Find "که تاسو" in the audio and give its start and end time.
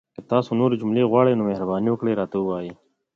0.15-0.51